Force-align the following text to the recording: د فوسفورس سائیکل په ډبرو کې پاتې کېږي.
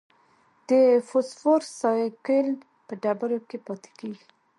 د 0.69 0.71
فوسفورس 1.07 1.67
سائیکل 1.81 2.47
په 2.87 2.93
ډبرو 3.03 3.39
کې 3.49 3.57
پاتې 3.65 3.89
کېږي. 3.99 4.25